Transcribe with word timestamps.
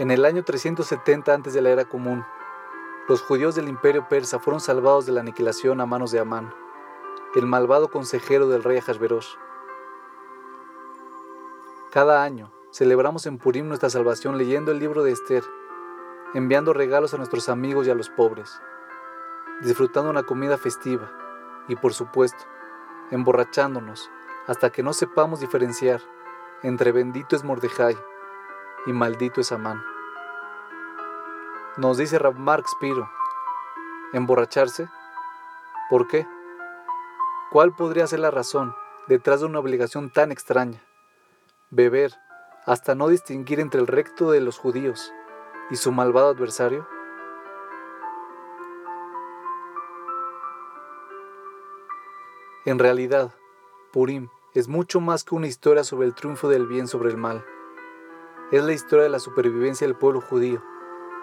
En 0.00 0.10
el 0.10 0.24
año 0.24 0.42
370 0.42 1.34
antes 1.34 1.52
de 1.52 1.60
la 1.60 1.68
era 1.68 1.84
común, 1.84 2.24
los 3.06 3.20
judíos 3.20 3.54
del 3.54 3.68
imperio 3.68 4.08
persa 4.08 4.38
fueron 4.38 4.58
salvados 4.58 5.04
de 5.04 5.12
la 5.12 5.20
aniquilación 5.20 5.78
a 5.78 5.84
manos 5.84 6.10
de 6.10 6.18
Amán, 6.18 6.54
el 7.34 7.44
malvado 7.44 7.90
consejero 7.90 8.48
del 8.48 8.64
rey 8.64 8.78
Ahasverosh. 8.78 9.34
Cada 11.90 12.22
año 12.22 12.50
celebramos 12.72 13.26
en 13.26 13.36
Purim 13.36 13.68
nuestra 13.68 13.90
salvación 13.90 14.38
leyendo 14.38 14.72
el 14.72 14.78
libro 14.78 15.02
de 15.02 15.12
Esther, 15.12 15.44
enviando 16.32 16.72
regalos 16.72 17.12
a 17.12 17.18
nuestros 17.18 17.50
amigos 17.50 17.86
y 17.86 17.90
a 17.90 17.94
los 17.94 18.08
pobres, 18.08 18.58
disfrutando 19.60 20.08
una 20.08 20.22
comida 20.22 20.56
festiva 20.56 21.12
y, 21.68 21.76
por 21.76 21.92
supuesto, 21.92 22.42
emborrachándonos 23.10 24.10
hasta 24.46 24.70
que 24.70 24.82
no 24.82 24.94
sepamos 24.94 25.40
diferenciar 25.40 26.00
entre 26.62 26.90
bendito 26.90 27.36
es 27.36 27.44
Mordejai 27.44 27.98
y 28.86 28.92
maldito 28.92 29.40
es 29.40 29.52
Amán. 29.52 29.82
Nos 31.76 31.98
dice 31.98 32.18
Rab 32.18 32.36
Mark 32.36 32.64
Spiro, 32.68 33.08
¿emborracharse? 34.12 34.88
¿Por 35.88 36.08
qué? 36.08 36.26
¿Cuál 37.50 37.74
podría 37.74 38.06
ser 38.06 38.20
la 38.20 38.30
razón 38.30 38.74
detrás 39.06 39.40
de 39.40 39.46
una 39.46 39.58
obligación 39.58 40.10
tan 40.10 40.32
extraña? 40.32 40.82
Beber 41.70 42.12
hasta 42.64 42.94
no 42.94 43.08
distinguir 43.08 43.60
entre 43.60 43.80
el 43.80 43.86
recto 43.86 44.30
de 44.30 44.40
los 44.40 44.58
judíos 44.58 45.12
y 45.70 45.76
su 45.76 45.92
malvado 45.92 46.28
adversario? 46.28 46.86
En 52.64 52.78
realidad, 52.78 53.32
Purim 53.92 54.28
es 54.54 54.68
mucho 54.68 55.00
más 55.00 55.24
que 55.24 55.34
una 55.34 55.46
historia 55.46 55.82
sobre 55.82 56.06
el 56.06 56.14
triunfo 56.14 56.48
del 56.48 56.66
bien 56.66 56.86
sobre 56.88 57.10
el 57.10 57.16
mal. 57.16 57.44
Es 58.50 58.64
la 58.64 58.72
historia 58.72 59.04
de 59.04 59.10
la 59.10 59.20
supervivencia 59.20 59.86
del 59.86 59.94
pueblo 59.94 60.20
judío, 60.20 60.60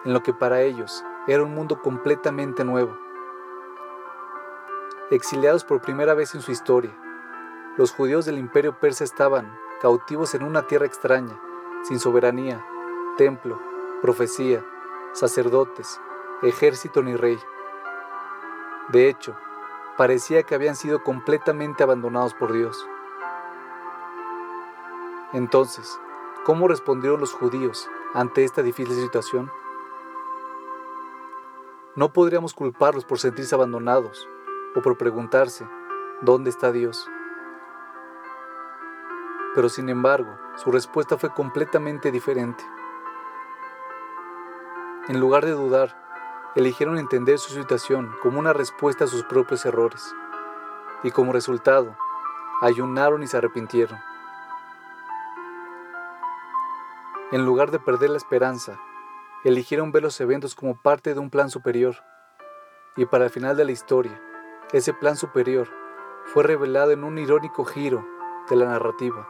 en 0.05 0.13
lo 0.13 0.23
que 0.23 0.34
para 0.34 0.62
ellos 0.62 1.04
era 1.27 1.43
un 1.43 1.54
mundo 1.54 1.82
completamente 1.82 2.63
nuevo. 2.63 2.98
Exiliados 5.12 5.66
por 5.66 5.82
primera 5.82 6.13
vez 6.13 6.35
en 6.35 6.41
su 6.41 6.54
historia, 6.54 6.98
los 7.76 7.91
judíos 7.91 8.26
del 8.26 8.38
imperio 8.38 8.79
persa 8.79 9.04
estaban 9.04 9.54
cautivos 9.82 10.35
en 10.35 10.43
una 10.43 10.68
tierra 10.68 10.85
extraña, 10.85 11.38
sin 11.84 11.99
soberanía, 11.99 12.66
templo, 13.18 13.62
profecía, 14.01 14.66
sacerdotes, 15.12 15.99
ejército 16.44 17.04
ni 17.04 17.18
rey. 17.18 17.38
De 18.88 19.10
hecho, 19.10 19.35
parecía 19.98 20.44
que 20.44 20.55
habían 20.55 20.77
sido 20.77 21.04
completamente 21.04 21.84
abandonados 21.84 22.34
por 22.34 22.54
Dios. 22.54 22.88
Entonces, 25.34 25.99
¿cómo 26.48 26.70
respondieron 26.70 27.20
los 27.20 27.34
judíos 27.34 27.90
ante 28.13 28.45
esta 28.45 28.62
difícil 28.62 28.95
situación? 28.95 29.51
No 31.93 32.13
podríamos 32.13 32.54
culparlos 32.54 33.04
por 33.04 33.20
sentirse 33.20 33.54
abandonados 33.54 34.29
o 34.73 34.81
por 34.81 34.98
preguntarse, 34.98 35.67
¿dónde 36.21 36.49
está 36.49 36.71
Dios? 36.71 37.05
Pero 39.55 39.67
sin 39.67 39.89
embargo, 39.89 40.29
su 40.55 40.71
respuesta 40.71 41.17
fue 41.17 41.34
completamente 41.34 42.13
diferente. 42.13 42.63
En 45.09 45.20
lugar 45.20 45.43
de 45.43 45.51
dudar, 45.51 46.54
eligieron 46.55 46.98
entender 46.98 47.39
su 47.39 47.54
situación 47.54 48.15
como 48.23 48.39
una 48.39 48.54
respuesta 48.54 49.04
a 49.04 49.07
sus 49.07 49.23
propios 49.23 49.65
errores, 49.65 50.15
y 51.04 51.11
como 51.11 51.34
resultado, 51.34 51.98
ayunaron 52.61 53.21
y 53.21 53.27
se 53.27 53.35
arrepintieron. 53.35 53.99
En 57.31 57.45
lugar 57.45 57.71
de 57.71 57.79
perder 57.79 58.09
la 58.09 58.17
esperanza, 58.17 58.79
eligieron 59.43 59.91
ver 59.91 60.03
los 60.03 60.20
eventos 60.21 60.55
como 60.55 60.81
parte 60.81 61.13
de 61.13 61.20
un 61.20 61.29
plan 61.29 61.49
superior, 61.49 61.95
y 62.95 63.05
para 63.05 63.25
el 63.25 63.29
final 63.29 63.57
de 63.57 63.65
la 63.65 63.71
historia, 63.71 64.22
ese 64.73 64.94
plan 64.94 65.16
superior 65.16 65.67
fue 66.25 66.43
revelado 66.43 66.91
en 66.91 67.03
un 67.03 67.17
irónico 67.17 67.63
giro 67.66 68.05
de 68.49 68.55
la 68.55 68.66
narrativa 68.66 69.27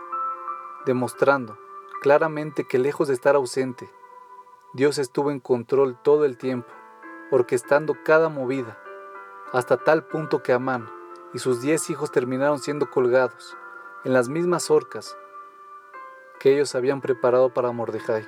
demostrando 0.87 1.59
claramente 2.01 2.65
que 2.65 2.79
lejos 2.79 3.09
de 3.09 3.13
estar 3.13 3.35
ausente, 3.35 3.91
Dios 4.73 4.97
estuvo 4.97 5.31
en 5.31 5.41
control 5.41 5.97
todo 6.01 6.23
el 6.23 6.37
tiempo, 6.37 6.69
orquestando 7.29 7.93
cada 8.05 8.29
movida, 8.29 8.79
hasta 9.51 9.75
tal 9.77 10.05
punto 10.05 10.41
que 10.41 10.53
Amán 10.53 10.89
y 11.33 11.39
sus 11.39 11.61
diez 11.61 11.89
hijos 11.89 12.11
terminaron 12.11 12.59
siendo 12.59 12.89
colgados 12.89 13.57
en 14.05 14.13
las 14.13 14.29
mismas 14.29 14.71
orcas 14.71 15.17
que 16.39 16.53
ellos 16.53 16.75
habían 16.75 17.01
preparado 17.01 17.53
para 17.53 17.71
Mordejai. 17.71 18.27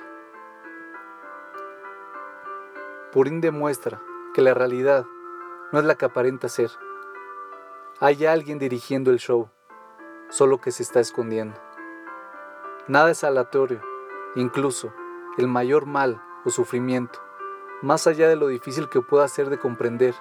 Purín 3.12 3.40
demuestra 3.40 4.00
que 4.34 4.42
la 4.42 4.54
realidad 4.54 5.06
no 5.72 5.78
es 5.78 5.84
la 5.84 5.96
que 5.96 6.04
aparenta 6.04 6.48
ser. 6.48 6.70
Hay 8.00 8.24
alguien 8.24 8.58
dirigiendo 8.58 9.10
el 9.10 9.18
show, 9.18 9.50
solo 10.28 10.60
que 10.60 10.70
se 10.70 10.82
está 10.82 11.00
escondiendo. 11.00 11.60
Nada 12.88 13.10
es 13.10 13.24
aleatorio, 13.24 13.80
incluso 14.36 14.92
el 15.38 15.48
mayor 15.48 15.86
mal 15.86 16.22
o 16.44 16.50
sufrimiento, 16.50 17.20
más 17.82 18.06
allá 18.06 18.28
de 18.28 18.36
lo 18.36 18.48
difícil 18.48 18.88
que 18.88 19.00
pueda 19.00 19.26
ser 19.28 19.50
de 19.50 19.58
comprender, 19.58 20.14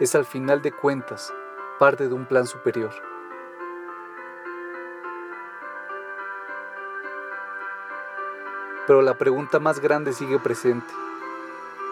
es 0.00 0.14
al 0.14 0.24
final 0.24 0.62
de 0.62 0.72
cuentas 0.72 1.32
parte 1.78 2.08
de 2.08 2.14
un 2.14 2.26
plan 2.26 2.46
superior. 2.46 2.92
Pero 8.86 9.02
la 9.02 9.18
pregunta 9.18 9.58
más 9.58 9.80
grande 9.80 10.12
sigue 10.12 10.38
presente. 10.38 10.92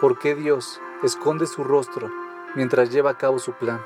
¿Por 0.01 0.17
qué 0.17 0.35
Dios 0.35 0.81
esconde 1.03 1.47
su 1.47 1.63
rostro 1.63 2.09
mientras 2.55 2.91
lleva 2.91 3.11
a 3.11 3.17
cabo 3.17 3.39
su 3.39 3.53
plan? 3.53 3.81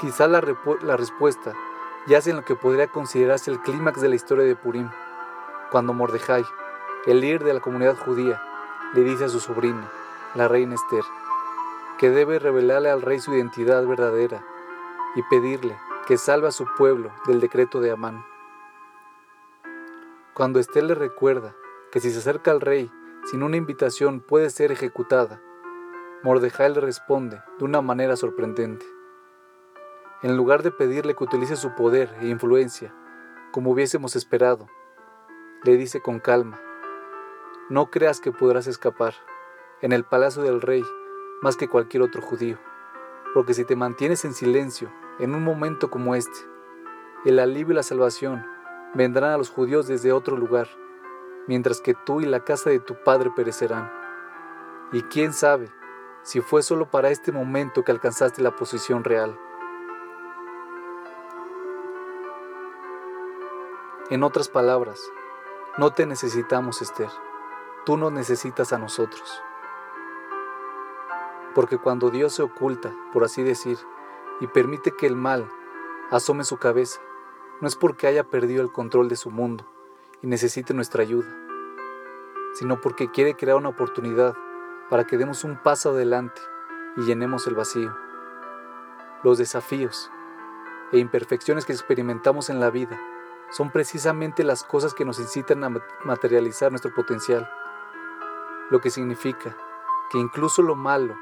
Quizá 0.00 0.28
la, 0.28 0.40
respuesta 0.40 1.52
yace 2.06 2.30
en 2.30 2.36
lo 2.36 2.44
que 2.44 2.54
podría 2.54 2.86
considerarse 2.86 3.50
el 3.50 3.60
clímax 3.60 4.00
de 4.00 4.08
la 4.08 4.14
historia 4.14 4.44
de 4.44 4.56
Purim, 4.56 4.88
cuando 5.70 5.92
Mordejai, 5.92 6.44
el 7.06 7.20
líder 7.20 7.44
de 7.44 7.54
la 7.54 7.60
comunidad 7.60 7.98
judía, 7.98 8.42
le 8.94 9.02
dice 9.02 9.26
a 9.26 9.28
su 9.28 9.40
sobrina, 9.40 9.90
la 10.34 10.48
reina 10.48 10.74
Esther, 10.74 11.04
que 11.98 12.08
debe 12.08 12.38
revelarle 12.38 12.88
al 12.88 13.02
rey 13.02 13.20
su 13.20 13.34
identidad 13.34 13.84
verdadera 13.86 14.42
y 15.16 15.22
pedirle 15.24 15.78
que 16.06 16.16
salve 16.16 16.48
a 16.48 16.52
su 16.52 16.64
pueblo 16.78 17.10
del 17.26 17.40
decreto 17.40 17.80
de 17.80 17.90
Amán. 17.90 18.24
Cuando 20.34 20.60
Esther 20.60 20.84
le 20.84 20.94
recuerda 20.94 21.56
que 21.90 21.98
si 21.98 22.10
se 22.12 22.18
acerca 22.18 22.52
al 22.52 22.60
rey 22.60 22.90
sin 23.24 23.42
una 23.42 23.56
invitación 23.56 24.20
puede 24.20 24.48
ser 24.50 24.70
ejecutada, 24.70 25.42
Mordejai 26.22 26.72
le 26.72 26.80
responde 26.80 27.42
de 27.58 27.64
una 27.64 27.82
manera 27.82 28.14
sorprendente. 28.14 28.86
En 30.22 30.36
lugar 30.36 30.62
de 30.62 30.70
pedirle 30.70 31.16
que 31.16 31.24
utilice 31.24 31.56
su 31.56 31.74
poder 31.74 32.14
e 32.20 32.28
influencia, 32.28 32.94
como 33.50 33.72
hubiésemos 33.72 34.14
esperado, 34.14 34.68
le 35.64 35.76
dice 35.76 36.00
con 36.00 36.20
calma, 36.20 36.60
no 37.68 37.90
creas 37.90 38.20
que 38.20 38.30
podrás 38.30 38.68
escapar 38.68 39.14
en 39.80 39.92
el 39.92 40.04
palacio 40.04 40.42
del 40.42 40.60
rey 40.60 40.84
más 41.42 41.56
que 41.56 41.68
cualquier 41.68 42.04
otro 42.04 42.22
judío, 42.22 42.58
porque 43.34 43.52
si 43.52 43.64
te 43.64 43.74
mantienes 43.74 44.24
en 44.24 44.34
silencio 44.34 44.92
en 45.18 45.34
un 45.34 45.42
momento 45.42 45.90
como 45.90 46.14
este, 46.14 46.38
el 47.24 47.40
alivio 47.40 47.72
y 47.72 47.76
la 47.76 47.82
salvación 47.82 48.44
vendrán 48.94 49.32
a 49.32 49.38
los 49.38 49.50
judíos 49.50 49.86
desde 49.86 50.12
otro 50.12 50.36
lugar, 50.36 50.68
mientras 51.46 51.80
que 51.80 51.94
tú 51.94 52.20
y 52.20 52.26
la 52.26 52.44
casa 52.44 52.70
de 52.70 52.80
tu 52.80 52.94
padre 53.02 53.30
perecerán. 53.34 53.90
Y 54.92 55.02
quién 55.02 55.32
sabe 55.32 55.70
si 56.22 56.40
fue 56.40 56.62
solo 56.62 56.90
para 56.90 57.10
este 57.10 57.32
momento 57.32 57.84
que 57.84 57.92
alcanzaste 57.92 58.42
la 58.42 58.56
posición 58.56 59.04
real. 59.04 59.38
En 64.10 64.24
otras 64.24 64.48
palabras, 64.48 65.00
no 65.78 65.92
te 65.92 66.04
necesitamos, 66.04 66.82
Esther. 66.82 67.10
Tú 67.86 67.96
nos 67.96 68.10
necesitas 68.12 68.72
a 68.72 68.78
nosotros. 68.78 69.40
Porque 71.54 71.78
cuando 71.78 72.10
Dios 72.10 72.34
se 72.34 72.42
oculta, 72.42 72.92
por 73.12 73.24
así 73.24 73.42
decir, 73.42 73.78
y 74.40 74.46
permite 74.48 74.90
que 74.90 75.06
el 75.06 75.14
mal 75.14 75.48
asome 76.10 76.44
su 76.44 76.56
cabeza, 76.58 77.00
no 77.60 77.68
es 77.68 77.76
porque 77.76 78.06
haya 78.06 78.24
perdido 78.24 78.62
el 78.62 78.72
control 78.72 79.08
de 79.08 79.16
su 79.16 79.30
mundo 79.30 79.66
y 80.22 80.26
necesite 80.26 80.74
nuestra 80.74 81.02
ayuda, 81.02 81.28
sino 82.54 82.80
porque 82.80 83.10
quiere 83.10 83.34
crear 83.34 83.56
una 83.56 83.68
oportunidad 83.68 84.34
para 84.88 85.04
que 85.04 85.18
demos 85.18 85.44
un 85.44 85.56
paso 85.62 85.90
adelante 85.90 86.40
y 86.96 87.02
llenemos 87.02 87.46
el 87.46 87.54
vacío. 87.54 87.94
Los 89.22 89.38
desafíos 89.38 90.10
e 90.92 90.98
imperfecciones 90.98 91.66
que 91.66 91.72
experimentamos 91.72 92.50
en 92.50 92.60
la 92.60 92.70
vida 92.70 92.98
son 93.50 93.70
precisamente 93.70 94.42
las 94.44 94.64
cosas 94.64 94.94
que 94.94 95.04
nos 95.04 95.18
incitan 95.18 95.62
a 95.64 95.70
materializar 96.04 96.70
nuestro 96.70 96.94
potencial, 96.94 97.48
lo 98.70 98.80
que 98.80 98.90
significa 98.90 99.56
que 100.10 100.18
incluso 100.18 100.62
lo 100.62 100.76
malo 100.76 101.16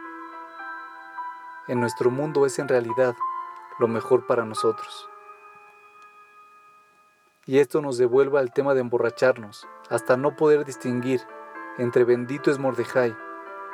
en 1.67 1.81
nuestro 1.81 2.11
mundo 2.11 2.47
es 2.47 2.59
en 2.59 2.69
realidad 2.69 3.17
lo 3.79 3.89
mejor 3.89 4.27
para 4.27 4.45
nosotros. 4.45 5.09
Y 7.49 7.61
esto 7.61 7.81
nos 7.81 7.97
devuelve 7.97 8.39
al 8.39 8.53
tema 8.53 8.75
de 8.75 8.83
emborracharnos, 8.83 9.67
hasta 9.89 10.19
no 10.19 10.37
poder 10.37 10.67
distinguir 10.67 11.23
entre 11.79 12.05
bendito 12.05 12.51
es 12.51 12.59
Mordejai 12.59 13.17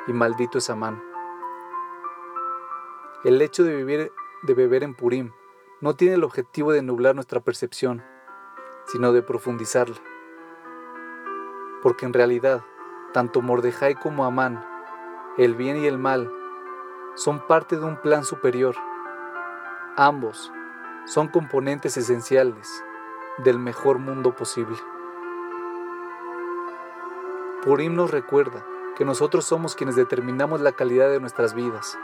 y 0.07 0.13
maldito 0.13 0.59
es 0.59 0.69
Amán. 0.69 1.03
El 3.25 3.41
hecho 3.41 3.65
de, 3.65 3.75
vivir, 3.75 4.13
de 4.43 4.53
beber 4.53 4.83
en 4.83 4.95
Purim 4.95 5.33
no 5.81 5.93
tiene 5.93 6.15
el 6.15 6.23
objetivo 6.23 6.71
de 6.71 6.83
nublar 6.83 7.15
nuestra 7.15 7.41
percepción, 7.41 8.01
sino 8.85 9.11
de 9.11 9.21
profundizarla. 9.21 9.97
Porque 11.83 12.05
en 12.05 12.13
realidad, 12.13 12.63
tanto 13.11 13.41
Mordejai 13.41 13.95
como 13.95 14.23
Amán, 14.23 14.65
el 15.37 15.53
bien 15.53 15.75
y 15.83 15.85
el 15.85 15.97
mal, 15.97 16.31
son 17.15 17.45
parte 17.45 17.75
de 17.75 17.83
un 17.83 17.97
plan 18.01 18.23
superior. 18.23 18.77
Ambos 19.97 20.49
son 21.05 21.27
componentes 21.27 21.97
esenciales 21.97 22.85
del 23.39 23.59
mejor 23.59 23.99
mundo 23.99 24.35
posible. 24.35 24.77
Purim 27.63 27.95
nos 27.95 28.11
recuerda 28.11 28.65
que 28.95 29.05
nosotros 29.05 29.45
somos 29.45 29.75
quienes 29.75 29.95
determinamos 29.95 30.61
la 30.61 30.71
calidad 30.71 31.09
de 31.09 31.19
nuestras 31.19 31.53
vidas 31.53 31.97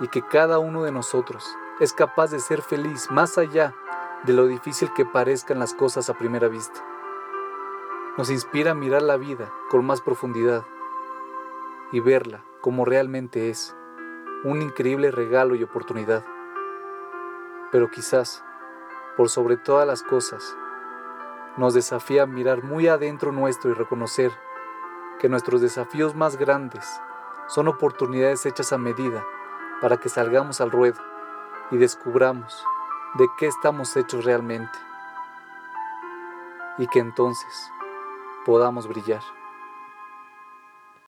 y 0.00 0.08
que 0.08 0.22
cada 0.22 0.58
uno 0.58 0.82
de 0.82 0.92
nosotros 0.92 1.46
es 1.78 1.92
capaz 1.92 2.30
de 2.30 2.40
ser 2.40 2.62
feliz 2.62 3.10
más 3.10 3.38
allá 3.38 3.74
de 4.24 4.32
lo 4.32 4.46
difícil 4.46 4.92
que 4.94 5.04
parezcan 5.04 5.58
las 5.58 5.74
cosas 5.74 6.10
a 6.10 6.14
primera 6.14 6.48
vista. 6.48 6.84
Nos 8.18 8.30
inspira 8.30 8.72
a 8.72 8.74
mirar 8.74 9.02
la 9.02 9.16
vida 9.16 9.50
con 9.70 9.84
más 9.84 10.00
profundidad 10.00 10.64
y 11.92 12.00
verla 12.00 12.44
como 12.60 12.84
realmente 12.84 13.50
es, 13.50 13.74
un 14.44 14.62
increíble 14.62 15.10
regalo 15.10 15.54
y 15.54 15.62
oportunidad. 15.62 16.24
Pero 17.72 17.90
quizás, 17.90 18.44
por 19.16 19.28
sobre 19.28 19.56
todas 19.56 19.86
las 19.86 20.02
cosas, 20.02 20.56
nos 21.56 21.74
desafía 21.74 22.26
mirar 22.26 22.62
muy 22.62 22.88
adentro 22.88 23.32
nuestro 23.32 23.70
y 23.70 23.74
reconocer 23.74 24.32
que 25.18 25.28
nuestros 25.28 25.60
desafíos 25.60 26.14
más 26.14 26.36
grandes 26.36 26.88
son 27.48 27.68
oportunidades 27.68 28.46
hechas 28.46 28.72
a 28.72 28.78
medida 28.78 29.24
para 29.80 29.98
que 29.98 30.08
salgamos 30.08 30.60
al 30.60 30.70
ruedo 30.70 31.00
y 31.70 31.76
descubramos 31.76 32.64
de 33.14 33.26
qué 33.38 33.46
estamos 33.46 33.96
hechos 33.96 34.24
realmente 34.24 34.78
y 36.78 36.86
que 36.86 37.00
entonces 37.00 37.70
podamos 38.46 38.88
brillar. 38.88 39.39